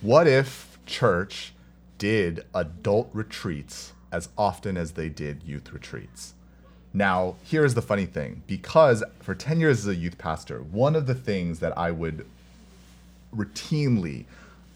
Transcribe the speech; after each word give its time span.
what 0.00 0.26
if 0.26 0.78
church 0.86 1.52
did 1.98 2.44
adult 2.54 3.10
retreats 3.12 3.92
as 4.10 4.30
often 4.36 4.76
as 4.76 4.92
they 4.92 5.08
did 5.08 5.42
youth 5.42 5.72
retreats? 5.72 6.34
Now, 6.92 7.36
here's 7.44 7.74
the 7.74 7.82
funny 7.82 8.06
thing 8.06 8.42
because 8.46 9.04
for 9.20 9.34
10 9.34 9.60
years 9.60 9.80
as 9.80 9.86
a 9.88 9.94
youth 9.94 10.18
pastor, 10.18 10.60
one 10.60 10.96
of 10.96 11.06
the 11.06 11.14
things 11.14 11.60
that 11.60 11.76
I 11.76 11.90
would 11.90 12.26
routinely, 13.34 14.24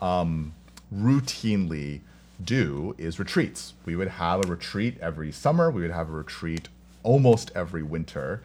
um, 0.00 0.52
routinely 0.94 2.00
do 2.42 2.94
is 2.98 3.18
retreats. 3.18 3.74
We 3.84 3.96
would 3.96 4.08
have 4.08 4.44
a 4.44 4.48
retreat 4.48 4.98
every 5.00 5.32
summer, 5.32 5.70
we 5.70 5.82
would 5.82 5.90
have 5.90 6.08
a 6.08 6.12
retreat 6.12 6.68
almost 7.02 7.50
every 7.54 7.82
winter. 7.82 8.42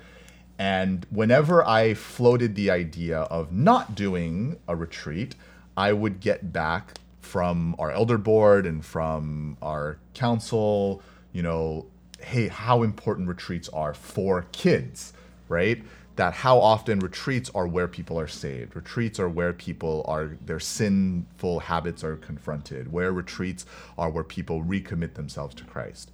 And 0.57 1.05
whenever 1.09 1.65
I 1.65 1.93
floated 1.93 2.55
the 2.55 2.69
idea 2.69 3.19
of 3.19 3.51
not 3.53 3.95
doing 3.95 4.57
a 4.67 4.75
retreat, 4.75 5.35
I 5.79 5.93
would 5.93 6.19
get 6.19 6.51
back 6.51 6.99
from 7.21 7.73
our 7.79 7.89
elder 7.89 8.17
board 8.17 8.65
and 8.65 8.83
from 8.83 9.55
our 9.61 9.97
council, 10.13 11.01
you 11.31 11.41
know, 11.41 11.85
hey, 12.19 12.49
how 12.49 12.83
important 12.83 13.29
retreats 13.29 13.69
are 13.69 13.93
for 13.93 14.45
kids, 14.51 15.13
right? 15.47 15.81
That 16.17 16.33
how 16.33 16.59
often 16.59 16.99
retreats 16.99 17.49
are 17.55 17.65
where 17.65 17.87
people 17.87 18.19
are 18.19 18.27
saved. 18.27 18.75
Retreats 18.75 19.21
are 19.21 19.29
where 19.29 19.53
people 19.53 20.03
are, 20.05 20.37
their 20.45 20.59
sinful 20.59 21.61
habits 21.61 22.03
are 22.03 22.17
confronted, 22.17 22.91
where 22.91 23.13
retreats 23.13 23.65
are 23.97 24.09
where 24.09 24.25
people 24.25 24.61
recommit 24.61 25.13
themselves 25.13 25.55
to 25.55 25.63
Christ. 25.63 26.11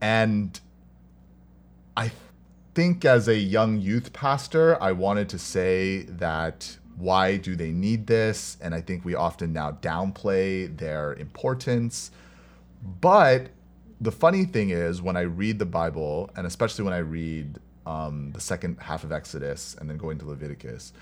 And 0.00 0.60
I 1.96 2.12
think 2.76 3.04
as 3.04 3.26
a 3.26 3.36
young 3.36 3.80
youth 3.80 4.12
pastor, 4.12 4.80
I 4.80 4.92
wanted 4.92 5.28
to 5.30 5.40
say 5.40 6.02
that 6.02 6.78
why 7.00 7.36
do 7.36 7.56
they 7.56 7.70
need 7.70 8.06
this? 8.06 8.56
And 8.60 8.74
I 8.74 8.80
think 8.80 9.04
we 9.04 9.14
often 9.14 9.52
now 9.52 9.72
downplay 9.72 10.76
their 10.76 11.14
importance. 11.14 12.10
But 13.00 13.48
the 14.00 14.12
funny 14.12 14.44
thing 14.44 14.70
is, 14.70 15.02
when 15.02 15.16
I 15.16 15.22
read 15.22 15.58
the 15.58 15.66
Bible, 15.66 16.30
and 16.36 16.46
especially 16.46 16.84
when 16.84 16.94
I 16.94 16.98
read 16.98 17.58
um, 17.86 18.30
the 18.32 18.40
second 18.40 18.78
half 18.80 19.04
of 19.04 19.12
Exodus 19.12 19.76
and 19.80 19.88
then 19.88 19.96
go 19.96 20.10
into 20.10 20.26
Leviticus, 20.26 20.92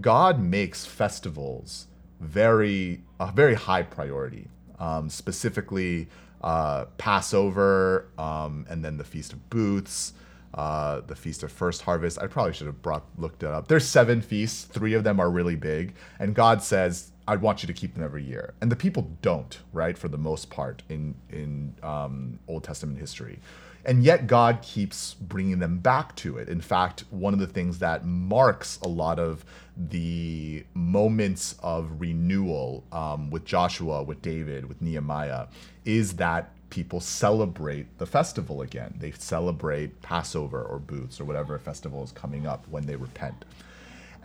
God 0.00 0.40
makes 0.40 0.84
festivals 0.84 1.86
very 2.20 3.02
a 3.20 3.30
very 3.32 3.54
high 3.54 3.82
priority. 3.82 4.48
Um, 4.78 5.08
specifically, 5.08 6.08
uh, 6.42 6.86
Passover, 6.98 8.08
um, 8.18 8.66
and 8.68 8.84
then 8.84 8.96
the 8.96 9.04
Feast 9.04 9.32
of 9.32 9.50
Booths, 9.50 10.12
uh, 10.54 11.00
the 11.00 11.16
Feast 11.16 11.42
of 11.42 11.52
First 11.52 11.82
Harvest. 11.82 12.18
I 12.20 12.26
probably 12.26 12.52
should 12.52 12.66
have 12.66 12.80
brought 12.80 13.04
looked 13.18 13.42
it 13.42 13.48
up. 13.48 13.68
There's 13.68 13.86
seven 13.86 14.22
feasts. 14.22 14.64
Three 14.64 14.94
of 14.94 15.04
them 15.04 15.20
are 15.20 15.30
really 15.30 15.56
big, 15.56 15.94
and 16.18 16.34
God 16.34 16.62
says 16.62 17.12
I 17.26 17.36
want 17.36 17.62
you 17.62 17.66
to 17.66 17.72
keep 17.72 17.94
them 17.94 18.04
every 18.04 18.22
year. 18.22 18.54
And 18.60 18.70
the 18.70 18.76
people 18.76 19.10
don't, 19.22 19.58
right, 19.72 19.96
for 19.96 20.08
the 20.08 20.18
most 20.18 20.50
part 20.50 20.82
in 20.88 21.14
in 21.30 21.74
um, 21.82 22.38
Old 22.46 22.64
Testament 22.64 22.98
history. 22.98 23.38
And 23.86 24.02
yet 24.02 24.26
God 24.26 24.62
keeps 24.62 25.14
bringing 25.14 25.58
them 25.58 25.78
back 25.78 26.16
to 26.16 26.38
it. 26.38 26.48
In 26.48 26.60
fact, 26.60 27.04
one 27.10 27.34
of 27.34 27.40
the 27.40 27.46
things 27.46 27.78
that 27.80 28.04
marks 28.04 28.78
a 28.82 28.88
lot 28.88 29.18
of 29.18 29.44
the 29.76 30.64
moments 30.72 31.56
of 31.62 32.00
renewal 32.00 32.84
um, 32.92 33.30
with 33.30 33.44
Joshua, 33.44 34.02
with 34.02 34.22
David, 34.22 34.66
with 34.66 34.80
Nehemiah, 34.80 35.48
is 35.84 36.14
that 36.16 36.50
people 36.70 37.00
celebrate 37.00 37.98
the 37.98 38.06
festival 38.06 38.62
again. 38.62 38.94
They 38.98 39.12
celebrate 39.12 40.00
Passover 40.02 40.62
or 40.62 40.78
Booths 40.78 41.20
or 41.20 41.24
whatever 41.24 41.58
festival 41.58 42.02
is 42.02 42.10
coming 42.10 42.46
up 42.46 42.66
when 42.68 42.86
they 42.86 42.96
repent. 42.96 43.44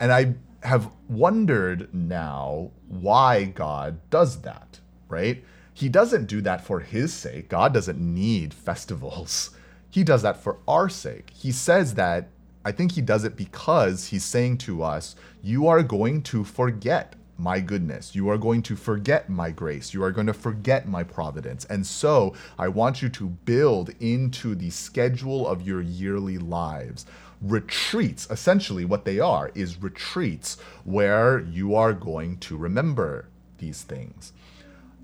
And 0.00 0.10
I 0.10 0.34
have 0.62 0.90
wondered 1.08 1.94
now 1.94 2.70
why 2.88 3.44
God 3.44 4.00
does 4.10 4.40
that, 4.42 4.80
right? 5.08 5.44
He 5.80 5.88
doesn't 5.88 6.26
do 6.26 6.42
that 6.42 6.62
for 6.62 6.80
his 6.80 7.10
sake. 7.10 7.48
God 7.48 7.72
doesn't 7.72 7.98
need 7.98 8.52
festivals. 8.52 9.50
He 9.92 10.04
does 10.04 10.22
that 10.22 10.36
for 10.36 10.58
our 10.68 10.88
sake. 10.88 11.30
He 11.34 11.50
says 11.50 11.94
that, 11.94 12.28
I 12.64 12.70
think 12.70 12.92
he 12.92 13.00
does 13.00 13.24
it 13.24 13.34
because 13.34 14.06
he's 14.06 14.22
saying 14.22 14.58
to 14.58 14.84
us, 14.84 15.16
You 15.42 15.66
are 15.66 15.82
going 15.82 16.22
to 16.24 16.44
forget 16.44 17.16
my 17.38 17.58
goodness. 17.58 18.14
You 18.14 18.28
are 18.28 18.38
going 18.38 18.62
to 18.64 18.76
forget 18.76 19.28
my 19.28 19.50
grace. 19.50 19.92
You 19.92 20.04
are 20.04 20.12
going 20.12 20.28
to 20.28 20.32
forget 20.32 20.86
my 20.86 21.02
providence. 21.02 21.64
And 21.64 21.84
so 21.84 22.34
I 22.56 22.68
want 22.68 23.02
you 23.02 23.08
to 23.08 23.26
build 23.26 23.90
into 23.98 24.54
the 24.54 24.70
schedule 24.70 25.48
of 25.48 25.62
your 25.62 25.80
yearly 25.80 26.38
lives 26.38 27.04
retreats. 27.40 28.28
Essentially, 28.30 28.84
what 28.84 29.04
they 29.04 29.18
are 29.18 29.50
is 29.56 29.82
retreats 29.82 30.56
where 30.84 31.40
you 31.40 31.74
are 31.74 31.94
going 31.94 32.36
to 32.40 32.56
remember 32.56 33.26
these 33.58 33.82
things 33.82 34.32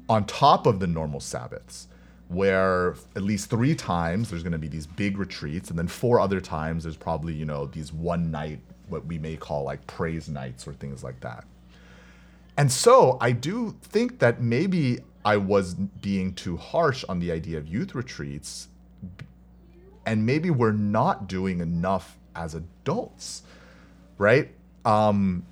on 0.09 0.25
top 0.27 0.67
of 0.67 0.81
the 0.81 0.87
normal 0.87 1.21
Sabbaths, 1.21 1.89
where 2.29 2.97
at 3.15 3.23
least 3.23 3.51
three 3.51 3.75
times 3.75 4.31
there's 4.31 4.43
going 4.43 4.53
to 4.53 4.59
be 4.59 4.69
these 4.69 4.87
big 4.87 5.19
retreats, 5.19 5.71
and 5.71 5.79
then 5.79 5.89
four 5.89 6.21
other 6.21 6.41
times 6.41 6.83
there's 6.85 6.97
probably, 6.97 7.35
you 7.35 7.45
know, 7.45 7.67
these 7.67 7.93
one 7.93 8.31
night, 8.31 8.61
what 8.89 9.05
we 9.07 9.19
may 9.19 9.37
call 9.37 9.65
like 9.65 9.87
praise 9.87 10.29
nights 10.29 10.67
or 10.67 10.73
things 10.73 11.03
like 11.03 11.21
that. 11.21 11.45
And 12.57 12.71
so 12.71 13.19
I 13.21 13.33
do 13.33 13.77
think 13.83 14.19
that 14.21 14.41
maybe 14.41 15.01
I 15.25 15.37
was 15.37 15.75
being 15.75 16.35
too 16.35 16.57
harsh 16.57 17.05
on 17.09 17.19
the 17.19 17.33
idea 17.33 17.59
of 17.59 17.67
youth 17.67 17.95
retreats, 17.95 18.69
and 20.05 20.25
maybe 20.25 20.51
we're 20.51 20.73
not 20.73 21.29
doing 21.29 21.61
enough 21.61 22.17
as 22.35 22.55
adults, 22.55 23.43
right? 24.19 24.53
Um, 24.85 25.45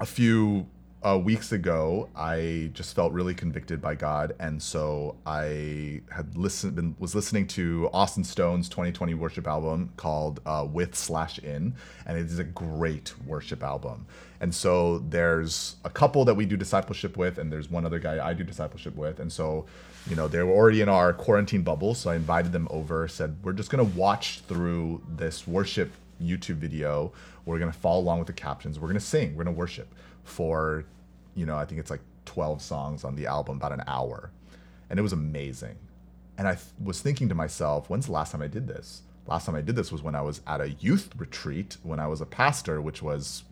a 0.00 0.06
few 0.06 0.66
uh, 1.02 1.16
weeks 1.16 1.52
ago, 1.52 2.08
I 2.16 2.70
just 2.74 2.94
felt 2.96 3.12
really 3.12 3.34
convicted 3.34 3.80
by 3.80 3.94
God, 3.94 4.34
and 4.40 4.60
so 4.60 5.14
I 5.24 6.02
had 6.10 6.36
listened, 6.36 6.74
been, 6.74 6.96
was 6.98 7.14
listening 7.14 7.46
to 7.48 7.88
Austin 7.92 8.24
Stone's 8.24 8.68
2020 8.68 9.14
worship 9.14 9.46
album 9.46 9.92
called 9.96 10.40
uh, 10.44 10.66
"With 10.68 10.96
Slash 10.96 11.38
In," 11.38 11.74
and 12.04 12.18
it 12.18 12.26
is 12.26 12.40
a 12.40 12.44
great 12.44 13.14
worship 13.24 13.62
album. 13.62 14.06
And 14.40 14.52
so 14.52 14.98
there's 14.98 15.76
a 15.84 15.90
couple 15.90 16.24
that 16.24 16.34
we 16.34 16.46
do 16.46 16.56
discipleship 16.56 17.16
with, 17.16 17.38
and 17.38 17.52
there's 17.52 17.70
one 17.70 17.86
other 17.86 18.00
guy 18.00 18.26
I 18.26 18.34
do 18.34 18.42
discipleship 18.42 18.96
with, 18.96 19.20
and 19.20 19.32
so 19.32 19.66
you 20.08 20.16
know 20.16 20.26
they 20.26 20.42
were 20.42 20.52
already 20.52 20.80
in 20.80 20.88
our 20.88 21.12
quarantine 21.12 21.62
bubble, 21.62 21.94
so 21.94 22.10
I 22.10 22.16
invited 22.16 22.50
them 22.50 22.66
over. 22.70 23.06
Said 23.06 23.36
we're 23.44 23.52
just 23.52 23.70
gonna 23.70 23.84
watch 23.84 24.40
through 24.48 25.00
this 25.08 25.46
worship 25.46 25.92
YouTube 26.20 26.56
video. 26.56 27.12
We're 27.44 27.60
gonna 27.60 27.72
follow 27.72 28.00
along 28.00 28.18
with 28.18 28.26
the 28.26 28.32
captions. 28.32 28.80
We're 28.80 28.88
gonna 28.88 28.98
sing. 28.98 29.36
We're 29.36 29.44
gonna 29.44 29.56
worship 29.56 29.94
for, 30.28 30.84
you 31.34 31.46
know, 31.46 31.56
I 31.56 31.64
think 31.64 31.80
it's 31.80 31.90
like 31.90 32.02
12 32.26 32.62
songs 32.62 33.04
on 33.04 33.16
the 33.16 33.26
album, 33.26 33.56
about 33.56 33.72
an 33.72 33.82
hour. 33.86 34.30
And 34.90 34.98
it 34.98 35.02
was 35.02 35.12
amazing. 35.12 35.76
And 36.36 36.46
I 36.46 36.54
th- 36.54 36.66
was 36.82 37.00
thinking 37.00 37.28
to 37.30 37.34
myself, 37.34 37.90
when's 37.90 38.06
the 38.06 38.12
last 38.12 38.32
time 38.32 38.42
I 38.42 38.48
did 38.48 38.66
this? 38.68 39.02
Last 39.26 39.46
time 39.46 39.54
I 39.54 39.60
did 39.60 39.76
this 39.76 39.92
was 39.92 40.02
when 40.02 40.14
I 40.14 40.22
was 40.22 40.40
at 40.46 40.60
a 40.60 40.70
youth 40.70 41.10
retreat 41.16 41.76
when 41.82 42.00
I 42.00 42.06
was 42.06 42.20
a 42.20 42.26
pastor, 42.26 42.80
which 42.80 43.02
was 43.02 43.44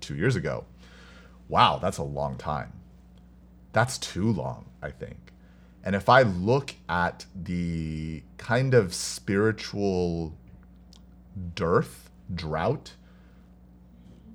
two 0.00 0.16
years 0.16 0.36
ago. 0.36 0.64
Wow, 1.48 1.78
that's 1.80 1.98
a 1.98 2.02
long 2.02 2.36
time. 2.36 2.72
That's 3.72 3.96
too 3.98 4.30
long, 4.32 4.66
I 4.82 4.90
think. 4.90 5.32
And 5.84 5.96
if 5.96 6.08
I 6.08 6.22
look 6.22 6.74
at 6.88 7.26
the 7.34 8.22
kind 8.38 8.74
of 8.74 8.94
spiritual 8.94 10.34
dearth, 11.54 12.10
drought, 12.34 12.92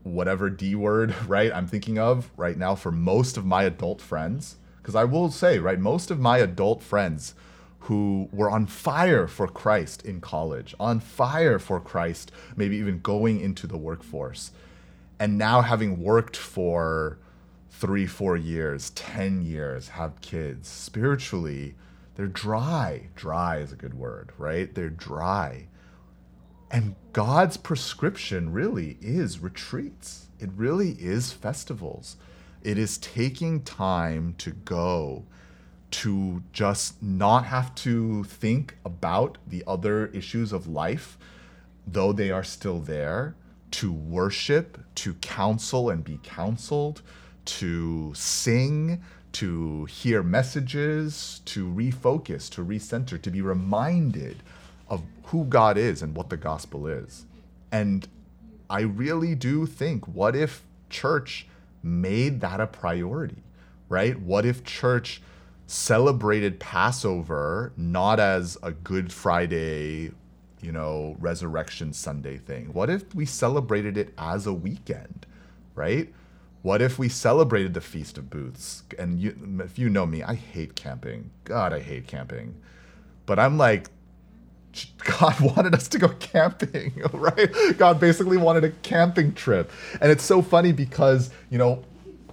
whatever 0.03 0.49
D 0.49 0.75
word, 0.75 1.15
right, 1.27 1.51
I'm 1.53 1.67
thinking 1.67 1.97
of 1.97 2.29
right 2.37 2.57
now 2.57 2.75
for 2.75 2.91
most 2.91 3.37
of 3.37 3.45
my 3.45 3.63
adult 3.63 4.01
friends. 4.01 4.57
Because 4.77 4.95
I 4.95 5.03
will 5.03 5.29
say, 5.31 5.59
right, 5.59 5.79
most 5.79 6.11
of 6.11 6.19
my 6.19 6.37
adult 6.37 6.81
friends 6.81 7.35
who 7.81 8.29
were 8.31 8.49
on 8.49 8.65
fire 8.65 9.27
for 9.27 9.47
Christ 9.47 10.05
in 10.05 10.21
college, 10.21 10.73
on 10.79 10.99
fire 10.99 11.59
for 11.59 11.79
Christ, 11.79 12.31
maybe 12.55 12.77
even 12.77 13.01
going 13.01 13.39
into 13.41 13.67
the 13.67 13.77
workforce, 13.77 14.51
and 15.19 15.37
now 15.37 15.61
having 15.61 16.01
worked 16.01 16.37
for 16.37 17.17
three, 17.69 18.05
four 18.05 18.35
years, 18.35 18.89
10 18.91 19.41
years, 19.41 19.89
have 19.89 20.19
kids, 20.21 20.67
spiritually, 20.67 21.75
they're 22.15 22.27
dry. 22.27 23.09
Dry 23.15 23.57
is 23.57 23.71
a 23.71 23.75
good 23.75 23.93
word, 23.93 24.31
right? 24.37 24.73
They're 24.73 24.89
dry. 24.89 25.67
And 26.69 26.95
God's 27.13 27.57
prescription 27.57 28.51
really 28.51 28.97
is 29.01 29.39
retreats. 29.39 30.27
It 30.39 30.49
really 30.55 30.91
is 30.91 31.31
festivals. 31.31 32.17
It 32.61 32.77
is 32.77 32.97
taking 32.97 33.63
time 33.63 34.35
to 34.39 34.51
go 34.51 35.23
to 35.89 36.43
just 36.51 37.01
not 37.01 37.45
have 37.45 37.73
to 37.75 38.25
think 38.25 38.77
about 38.83 39.37
the 39.47 39.63
other 39.65 40.07
issues 40.07 40.51
of 40.51 40.67
life, 40.67 41.17
though 41.85 42.11
they 42.11 42.29
are 42.29 42.43
still 42.43 42.79
there, 42.79 43.35
to 43.71 43.91
worship, 43.91 44.77
to 44.95 45.13
counsel 45.15 45.89
and 45.89 46.03
be 46.03 46.19
counseled, 46.23 47.01
to 47.45 48.13
sing, 48.13 49.01
to 49.31 49.85
hear 49.85 50.21
messages, 50.21 51.41
to 51.45 51.65
refocus, 51.65 52.49
to 52.49 52.65
recenter, 52.65 53.21
to 53.21 53.31
be 53.31 53.41
reminded 53.41 54.43
of 54.89 55.03
who 55.25 55.45
God 55.45 55.77
is 55.77 56.01
and 56.01 56.15
what 56.15 56.29
the 56.29 56.37
gospel 56.37 56.87
is. 56.87 57.25
And 57.71 58.07
I 58.69 58.81
really 58.81 59.35
do 59.35 59.65
think 59.65 60.07
what 60.07 60.35
if 60.35 60.63
church 60.89 61.47
made 61.83 62.41
that 62.41 62.59
a 62.59 62.67
priority? 62.67 63.43
right? 63.89 64.19
What 64.19 64.45
if 64.45 64.63
church 64.63 65.21
celebrated 65.65 66.59
Passover 66.59 67.73
not 67.75 68.19
as 68.19 68.57
a 68.63 68.71
Good 68.71 69.11
Friday, 69.11 70.11
you 70.61 70.71
know, 70.71 71.15
Resurrection 71.19 71.93
Sunday 71.93 72.37
thing? 72.37 72.73
What 72.73 72.89
if 72.89 73.13
we 73.15 73.25
celebrated 73.25 73.97
it 73.97 74.13
as 74.17 74.45
a 74.45 74.53
weekend, 74.53 75.25
right? 75.75 76.13
What 76.63 76.81
if 76.81 76.99
we 76.99 77.07
celebrated 77.07 77.73
the 77.73 77.81
Feast 77.81 78.17
of 78.17 78.29
Booths? 78.29 78.83
And 78.97 79.19
you, 79.19 79.61
if 79.63 79.79
you 79.79 79.89
know 79.89 80.05
me, 80.05 80.23
I 80.23 80.35
hate 80.35 80.75
camping. 80.75 81.31
God, 81.43 81.71
I 81.71 81.79
hate 81.79 82.07
camping. 82.07 82.55
But 83.25 83.39
I'm 83.39 83.57
like, 83.57 83.89
God 85.07 85.39
wanted 85.55 85.73
us 85.73 85.87
to 85.89 85.99
go 85.99 86.09
camping, 86.09 87.01
right? 87.13 87.49
God 87.77 87.99
basically 87.99 88.37
wanted 88.37 88.63
a 88.63 88.71
camping 88.83 89.33
trip. 89.33 89.71
And 90.01 90.11
it's 90.11 90.23
so 90.23 90.41
funny 90.41 90.71
because, 90.71 91.31
you 91.49 91.57
know, 91.57 91.83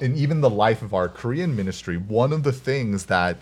in 0.01 0.17
even 0.17 0.41
the 0.41 0.51
life 0.51 0.83
of 0.83 0.93
our 0.93 1.09
Korean 1.09 1.55
ministry, 1.55 1.97
one 1.97 2.33
of 2.33 2.43
the 2.43 2.53
things 2.53 3.07
that 3.07 3.39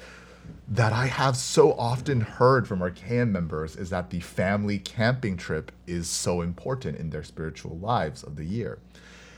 that 0.68 0.92
I 0.92 1.06
have 1.06 1.36
so 1.36 1.72
often 1.74 2.20
heard 2.20 2.66
from 2.66 2.82
our 2.82 2.90
KM 2.90 3.30
members 3.30 3.76
is 3.76 3.90
that 3.90 4.10
the 4.10 4.20
family 4.20 4.78
camping 4.78 5.36
trip 5.36 5.70
is 5.86 6.08
so 6.08 6.40
important 6.40 6.98
in 6.98 7.10
their 7.10 7.22
spiritual 7.22 7.76
lives 7.78 8.22
of 8.22 8.36
the 8.36 8.44
year. 8.44 8.78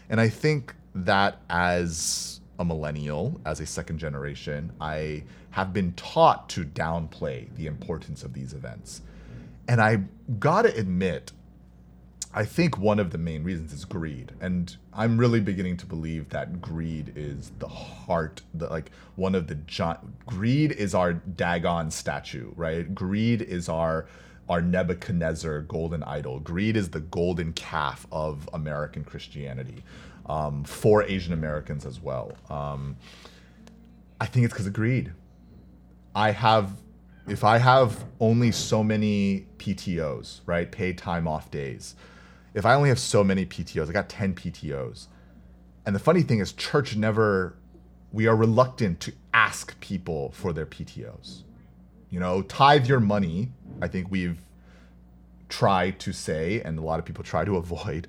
And 0.09 0.21
I 0.21 0.29
think 0.29 0.75
that 0.95 1.39
as 1.51 2.41
a 2.59 2.65
millennial, 2.65 3.41
as 3.45 3.61
a 3.61 3.67
second 3.67 3.99
generation, 3.99 4.73
I 4.81 5.25
have 5.51 5.73
been 5.73 5.93
taught 5.93 6.49
to 6.51 6.65
downplay 6.65 7.55
the 7.57 7.67
importance 7.67 8.23
of 8.23 8.33
these 8.33 8.53
events. 8.53 9.03
And 9.67 9.81
I 9.81 10.03
gotta 10.39 10.75
admit, 10.77 11.33
I 12.33 12.45
think 12.45 12.79
one 12.79 12.99
of 12.99 13.11
the 13.11 13.19
main 13.19 13.45
reasons 13.45 13.73
is 13.73 13.85
greed, 13.85 14.33
and 14.41 14.77
I'm 14.93 15.19
really 15.19 15.41
beginning 15.41 15.77
to 15.79 15.87
believe 15.87 16.31
that 16.31 16.61
greed 16.61 17.13
is 17.15 17.53
the 17.61 17.69
heart, 17.69 18.43
the 18.53 18.67
like 18.67 18.91
one 19.15 19.35
of 19.35 19.47
the 19.47 19.55
giant. 19.55 20.27
Greed 20.27 20.73
is 20.73 20.95
our 20.95 21.13
Dagon 21.13 21.91
statue, 21.91 22.51
right? 22.57 22.93
Greed 22.93 23.41
is 23.43 23.69
our 23.69 24.07
our 24.49 24.61
Nebuchadnezzar 24.61 25.63
golden 25.63 26.03
idol. 26.03 26.41
Greed 26.41 26.77
is 26.77 26.91
the 26.91 27.01
golden 27.01 27.53
calf 27.53 28.07
of 28.13 28.49
American 28.53 29.05
Christianity 29.05 29.83
um, 30.27 30.65
for 30.65 31.03
Asian 31.05 31.33
Americans 31.33 31.87
as 31.87 32.01
well. 32.01 32.33
Um, 32.51 32.97
I 34.21 34.27
think 34.27 34.45
it's 34.45 34.53
because 34.53 34.67
of 34.67 34.73
greed. 34.73 35.13
I 36.15 36.31
have 36.31 36.73
if 37.27 37.45
I 37.45 37.59
have 37.59 38.05
only 38.21 38.53
so 38.53 38.85
many 38.85 39.47
PTOs, 39.59 40.41
right, 40.47 40.71
paid 40.71 40.99
time 40.99 41.27
off 41.27 41.51
days 41.51 41.95
if 42.55 42.65
I 42.65 42.75
only 42.75 42.89
have 42.89 43.01
so 43.01 43.25
many 43.25 43.45
PTOs, 43.45 43.89
I 43.89 43.93
got 43.93 44.09
10 44.09 44.35
PTOs. 44.35 45.09
And 45.85 45.95
the 45.95 46.01
funny 46.01 46.23
thing 46.23 46.39
is, 46.39 46.53
church 46.53 46.97
never, 46.97 47.57
we 48.13 48.27
are 48.27 48.37
reluctant 48.37 49.01
to 49.01 49.13
ask 49.35 49.79
people 49.81 50.31
for 50.31 50.53
their 50.53 50.65
PTOs. 50.65 51.43
You 52.11 52.21
know, 52.21 52.43
tithe 52.43 52.87
your 52.87 53.01
money, 53.01 53.51
I 53.83 53.89
think 53.89 54.11
we've 54.11 54.41
tried 55.49 55.99
to 56.01 56.13
say, 56.13 56.63
and 56.63 56.79
a 56.79 56.83
lot 56.83 57.01
of 57.01 57.05
people 57.05 57.25
try 57.25 57.45
to 57.45 57.57
avoid. 57.65 58.07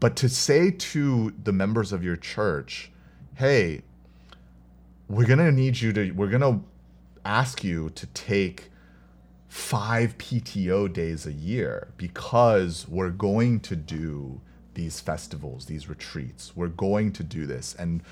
But 0.00 0.16
to 0.16 0.28
say 0.28 0.72
to 0.72 1.32
the 1.42 1.52
members 1.52 1.92
of 1.92 2.02
your 2.02 2.16
church, 2.16 2.90
hey, 3.36 3.82
we're 5.08 5.26
going 5.26 5.38
to 5.38 5.52
need 5.52 5.80
you 5.80 5.92
to, 5.92 6.10
we're 6.10 6.28
going 6.28 6.42
to 6.42 6.60
ask 7.24 7.64
you 7.64 7.90
to 7.90 8.06
take 8.06 8.70
five 9.48 10.18
PTO 10.18 10.92
days 10.92 11.26
a 11.26 11.32
year 11.32 11.92
because 11.96 12.88
we're 12.88 13.10
going 13.10 13.60
to 13.60 13.76
do 13.76 14.40
these 14.74 15.00
festivals, 15.00 15.66
these 15.66 15.88
retreats. 15.88 16.56
We're 16.56 16.68
going 16.68 17.12
to 17.12 17.22
do 17.22 17.46
this. 17.46 17.74
And 17.78 18.02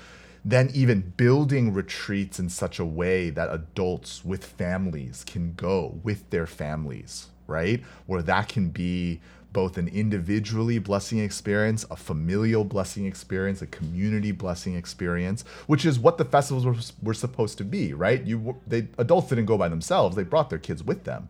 then 0.45 0.69
even 0.73 1.13
building 1.15 1.73
retreats 1.73 2.39
in 2.39 2.49
such 2.49 2.79
a 2.79 2.85
way 2.85 3.29
that 3.29 3.53
adults 3.53 4.25
with 4.25 4.45
families 4.45 5.23
can 5.25 5.53
go 5.53 5.99
with 6.03 6.29
their 6.29 6.47
families, 6.47 7.27
right? 7.47 7.81
Where 8.05 8.21
that 8.23 8.49
can 8.49 8.69
be 8.69 9.21
both 9.53 9.77
an 9.77 9.87
individually 9.87 10.79
blessing 10.79 11.19
experience, 11.19 11.85
a 11.89 11.95
familial 11.95 12.63
blessing 12.65 13.05
experience, 13.05 13.61
a 13.61 13.67
community 13.67 14.31
blessing 14.31 14.75
experience, 14.75 15.43
which 15.67 15.85
is 15.85 15.99
what 15.99 16.17
the 16.17 16.25
festivals 16.25 16.65
were, 16.65 16.75
were 17.01 17.13
supposed 17.13 17.57
to 17.59 17.63
be, 17.63 17.93
right? 17.93 18.23
You 18.25 18.57
they 18.67 18.87
adults 18.97 19.29
didn't 19.29 19.45
go 19.45 19.57
by 19.57 19.69
themselves; 19.69 20.15
they 20.15 20.23
brought 20.23 20.49
their 20.49 20.59
kids 20.59 20.83
with 20.83 21.03
them. 21.03 21.29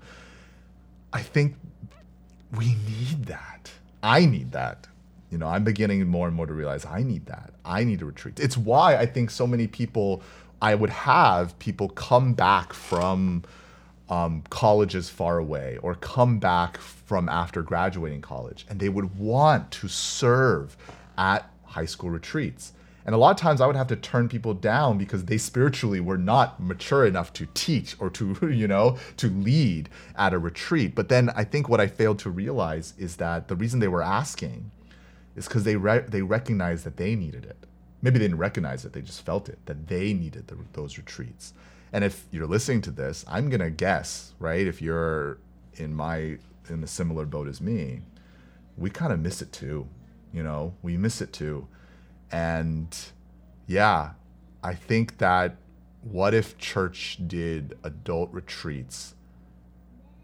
I 1.12 1.22
think 1.22 1.56
we 2.56 2.76
need 2.88 3.26
that. 3.26 3.72
I 4.02 4.26
need 4.26 4.52
that. 4.54 4.88
You 5.30 5.38
know, 5.38 5.48
I'm 5.48 5.64
beginning 5.64 6.08
more 6.08 6.28
and 6.28 6.36
more 6.36 6.46
to 6.46 6.54
realize 6.54 6.86
I 6.86 7.02
need 7.04 7.26
that. 7.26 7.54
I 7.66 7.84
need 7.84 8.02
a 8.02 8.06
retreat. 8.06 8.40
It's 8.40 8.58
why 8.58 8.96
I 8.98 9.06
think 9.06 9.32
so 9.32 9.48
many 9.48 9.68
people, 9.68 10.22
I 10.62 10.76
would 10.76 10.92
have 10.92 11.58
people 11.60 11.90
come 11.90 12.34
back 12.34 12.74
from 12.74 13.44
um, 14.14 14.44
colleges 14.52 15.10
far 15.10 15.40
away 15.40 15.80
or 15.82 15.96
come 15.96 16.38
back 16.38 16.78
from 16.78 17.28
after 17.28 17.64
graduating 17.64 18.22
college 18.22 18.64
and 18.70 18.80
they 18.80 18.90
would 18.90 19.18
want 19.18 19.72
to 19.72 19.88
serve 19.88 20.78
at 21.18 21.50
high 21.66 21.86
school 21.86 22.12
retreats. 22.12 22.74
And 23.06 23.16
a 23.16 23.18
lot 23.18 23.32
of 23.32 23.38
times 23.38 23.60
I 23.60 23.66
would 23.66 23.76
have 23.76 23.88
to 23.88 23.96
turn 23.96 24.30
people 24.30 24.54
down 24.54 25.00
because 25.00 25.26
they 25.26 25.40
spiritually 25.40 26.00
were 26.00 26.18
not 26.18 26.62
mature 26.62 27.08
enough 27.08 27.34
to 27.34 27.48
teach 27.56 27.96
or 28.00 28.10
to, 28.12 28.38
you 28.54 28.68
know, 28.68 28.98
to 29.18 29.30
lead 29.30 29.90
at 30.16 30.34
a 30.34 30.38
retreat. 30.38 30.94
But 30.94 31.10
then 31.10 31.32
I 31.36 31.44
think 31.44 31.68
what 31.68 31.82
I 31.82 31.88
failed 31.88 32.20
to 32.20 32.30
realize 32.30 32.94
is 33.00 33.16
that 33.16 33.48
the 33.48 33.56
reason 33.56 33.80
they 33.80 33.88
were 33.88 34.04
asking 34.04 34.70
is 35.36 35.48
because 35.48 35.64
they, 35.64 35.76
re- 35.76 36.06
they 36.08 36.22
recognized 36.22 36.86
that 36.86 36.98
they 36.98 37.16
needed 37.16 37.46
it. 37.46 37.58
Maybe 38.04 38.20
they 38.20 38.26
didn't 38.26 38.38
recognize 38.38 38.86
it, 38.86 38.94
they 38.94 39.02
just 39.02 39.26
felt 39.26 39.50
it, 39.50 39.66
that 39.66 39.88
they 39.88 40.14
needed 40.14 40.48
the, 40.48 40.58
those 40.74 40.98
retreats. 40.98 41.54
And 41.94 42.04
if 42.04 42.26
you're 42.32 42.48
listening 42.48 42.82
to 42.82 42.92
this, 42.92 43.24
I'm 43.28 43.50
gonna 43.50 43.70
guess, 43.70 44.34
right? 44.40 44.66
If 44.66 44.82
you're 44.82 45.38
in 45.76 45.94
my 45.94 46.40
in 46.70 46.84
a 46.84 46.88
similar 46.88 47.26
boat 47.26 47.48
as 47.48 47.62
me, 47.62 48.02
we 48.78 48.90
kind 48.90 49.14
of 49.14 49.20
miss 49.20 49.42
it 49.42 49.54
too. 49.54 49.88
You 50.34 50.42
know, 50.42 50.74
we 50.82 50.98
miss 50.98 51.22
it 51.22 51.32
too. 51.32 51.68
And 52.32 52.98
yeah, 53.68 54.12
I 54.64 54.74
think 54.74 55.20
that 55.20 55.56
what 56.02 56.34
if 56.34 56.58
church 56.58 57.20
did 57.28 57.78
adult 57.84 58.32
retreats 58.34 59.14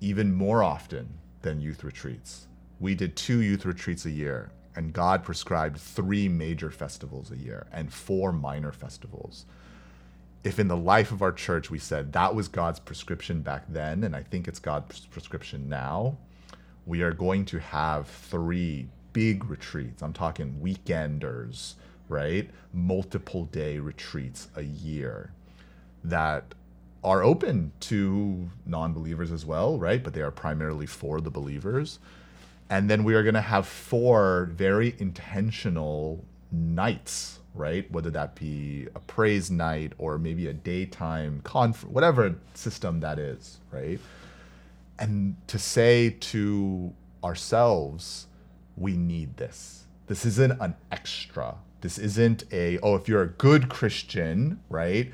even 0.01 0.33
more 0.33 0.63
often 0.63 1.19
than 1.43 1.61
youth 1.61 1.83
retreats? 1.83 2.47
We 2.79 2.95
did 2.95 3.15
two 3.15 3.41
youth 3.41 3.65
retreats 3.65 4.05
a 4.05 4.11
year, 4.11 4.51
and 4.75 4.91
God 4.91 5.23
prescribed 5.23 5.77
three 5.77 6.27
major 6.27 6.71
festivals 6.71 7.29
a 7.29 7.37
year 7.37 7.67
and 7.71 7.93
four 7.93 8.31
minor 8.31 8.71
festivals 8.71 9.45
if 10.43 10.59
in 10.59 10.67
the 10.67 10.77
life 10.77 11.11
of 11.11 11.21
our 11.21 11.31
church 11.31 11.69
we 11.69 11.79
said 11.79 12.13
that 12.13 12.33
was 12.33 12.47
God's 12.47 12.79
prescription 12.79 13.41
back 13.41 13.65
then, 13.69 14.03
and 14.03 14.15
I 14.15 14.23
think 14.23 14.47
it's 14.47 14.59
God's 14.59 15.05
prescription 15.07 15.67
now, 15.67 16.17
we 16.85 17.01
are 17.01 17.11
going 17.11 17.45
to 17.45 17.59
have 17.59 18.07
three 18.07 18.87
big 19.13 19.45
retreats. 19.45 20.01
I'm 20.01 20.13
talking 20.13 20.59
weekenders, 20.63 21.75
right? 22.07 22.49
Multiple 22.73 23.45
day 23.45 23.79
retreats 23.79 24.47
a 24.55 24.63
year 24.63 25.31
that 26.03 26.55
are 27.03 27.23
open 27.23 27.71
to 27.81 28.49
non 28.65 28.93
believers 28.93 29.31
as 29.31 29.45
well, 29.45 29.77
right? 29.77 30.03
But 30.03 30.13
they 30.13 30.21
are 30.21 30.31
primarily 30.31 30.85
for 30.85 31.21
the 31.21 31.29
believers. 31.29 31.99
And 32.69 32.89
then 32.89 33.03
we 33.03 33.15
are 33.15 33.23
going 33.23 33.35
to 33.35 33.41
have 33.41 33.67
four 33.67 34.49
very 34.53 34.95
intentional 34.99 36.23
nights 36.51 37.39
right? 37.53 37.91
Whether 37.91 38.09
that 38.11 38.35
be 38.35 38.87
a 38.95 38.99
praise 38.99 39.49
night 39.51 39.93
or 39.97 40.17
maybe 40.17 40.47
a 40.47 40.53
daytime 40.53 41.41
conference, 41.43 41.93
whatever 41.93 42.35
system 42.53 42.99
that 43.01 43.19
is, 43.19 43.59
right? 43.71 43.99
And 44.97 45.35
to 45.47 45.59
say 45.59 46.11
to 46.11 46.93
ourselves, 47.23 48.27
we 48.77 48.95
need 48.95 49.37
this. 49.37 49.85
This 50.07 50.25
isn't 50.25 50.59
an 50.61 50.75
extra. 50.91 51.55
This 51.81 51.97
isn't 51.97 52.43
a, 52.51 52.79
oh, 52.79 52.95
if 52.95 53.07
you're 53.07 53.21
a 53.21 53.27
good 53.27 53.69
Christian, 53.69 54.59
right? 54.69 55.11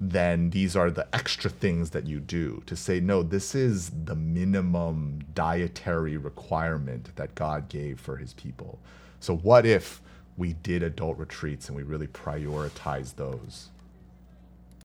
Then 0.00 0.50
these 0.50 0.76
are 0.76 0.90
the 0.90 1.12
extra 1.12 1.50
things 1.50 1.90
that 1.90 2.06
you 2.06 2.20
do. 2.20 2.62
To 2.66 2.76
say, 2.76 3.00
no, 3.00 3.22
this 3.22 3.54
is 3.54 3.90
the 4.04 4.14
minimum 4.14 5.20
dietary 5.34 6.16
requirement 6.16 7.14
that 7.16 7.34
God 7.34 7.68
gave 7.68 7.98
for 7.98 8.16
his 8.16 8.32
people. 8.32 8.78
So, 9.20 9.36
what 9.36 9.66
if 9.66 10.00
we 10.38 10.52
did 10.54 10.82
adult 10.84 11.18
retreats 11.18 11.68
and 11.68 11.76
we 11.76 11.82
really 11.82 12.06
prioritized 12.06 13.16
those. 13.16 13.68